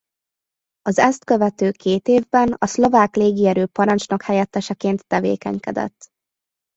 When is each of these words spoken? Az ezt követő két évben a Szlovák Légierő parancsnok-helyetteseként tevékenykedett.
Az 0.81 0.97
ezt 0.99 1.23
követő 1.25 1.71
két 1.71 2.07
évben 2.07 2.55
a 2.57 2.65
Szlovák 2.65 3.15
Légierő 3.15 3.65
parancsnok-helyetteseként 3.65 5.07
tevékenykedett. 5.07 6.07